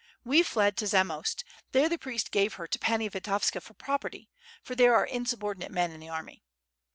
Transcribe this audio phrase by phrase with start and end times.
[0.23, 1.43] We fled to Zamost,
[1.73, 4.31] there the Priest gave her to Pani Vitovska for property
[4.63, 6.41] for there are insubordinate men in the army.